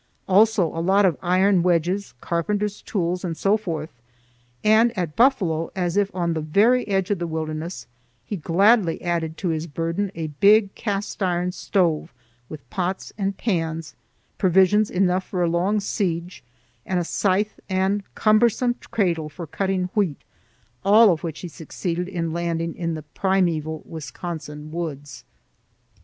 Also 0.27 0.65
a 0.75 0.81
lot 0.81 1.05
of 1.05 1.15
iron 1.21 1.61
wedges, 1.61 2.15
carpenter's 2.21 2.81
tools, 2.81 3.23
and 3.23 3.37
so 3.37 3.55
forth, 3.55 3.91
and 4.63 4.97
at 4.97 5.15
Buffalo, 5.15 5.69
as 5.75 5.95
if 5.95 6.09
on 6.15 6.33
the 6.33 6.41
very 6.41 6.87
edge 6.87 7.11
of 7.11 7.19
the 7.19 7.27
wilderness, 7.27 7.85
he 8.25 8.35
gladly 8.35 8.99
added 9.03 9.37
to 9.37 9.49
his 9.49 9.67
burden 9.67 10.11
a 10.15 10.25
big 10.39 10.73
cast 10.73 11.21
iron 11.21 11.51
stove 11.51 12.11
with 12.49 12.67
pots 12.71 13.13
and 13.15 13.37
pans, 13.37 13.93
provisions 14.39 14.89
enough 14.89 15.23
for 15.23 15.43
a 15.43 15.47
long 15.47 15.79
siege, 15.79 16.43
and 16.83 16.99
a 16.99 17.03
scythe 17.03 17.59
and 17.69 18.01
cumbersome 18.15 18.73
cradle 18.89 19.29
for 19.29 19.45
cutting 19.45 19.83
wheat, 19.93 20.23
all 20.83 21.11
of 21.13 21.21
which 21.23 21.41
he 21.41 21.47
succeeded 21.47 22.07
in 22.07 22.33
landing 22.33 22.73
in 22.73 22.95
the 22.95 23.03
primeval 23.03 23.83
Wisconsin 23.85 24.71
woods. 24.71 25.23